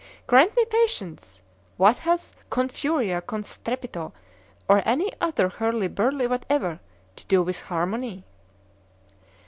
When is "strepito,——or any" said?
3.43-5.13